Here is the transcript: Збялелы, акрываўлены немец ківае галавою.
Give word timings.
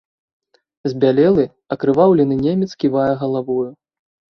Збялелы, 0.93 1.45
акрываўлены 1.77 2.35
немец 2.45 2.71
ківае 2.83 3.09
галавою. 3.25 3.65